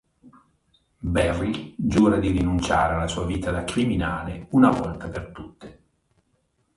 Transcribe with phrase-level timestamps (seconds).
[1.03, 5.79] Barry giura di rinunciare alla sua vita da criminale, una volta per tutte.